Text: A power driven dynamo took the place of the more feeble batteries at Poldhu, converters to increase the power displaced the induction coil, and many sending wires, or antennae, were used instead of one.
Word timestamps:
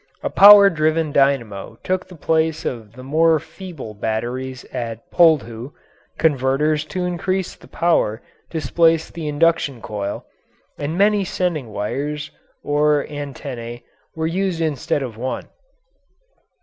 A 0.23 0.31
power 0.31 0.71
driven 0.71 1.11
dynamo 1.11 1.77
took 1.83 2.07
the 2.07 2.15
place 2.15 2.65
of 2.65 2.93
the 2.93 3.03
more 3.03 3.37
feeble 3.39 3.93
batteries 3.93 4.63
at 4.73 5.11
Poldhu, 5.11 5.73
converters 6.17 6.83
to 6.85 7.05
increase 7.05 7.53
the 7.55 7.67
power 7.67 8.19
displaced 8.49 9.13
the 9.13 9.27
induction 9.27 9.79
coil, 9.79 10.25
and 10.79 10.97
many 10.97 11.23
sending 11.23 11.67
wires, 11.67 12.31
or 12.63 13.05
antennae, 13.09 13.83
were 14.15 14.25
used 14.25 14.59
instead 14.59 15.03
of 15.03 15.17
one. 15.17 15.49